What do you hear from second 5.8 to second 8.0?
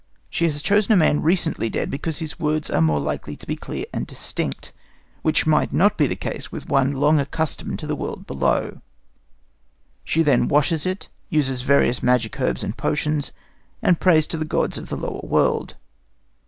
be the case with one long accustomed to the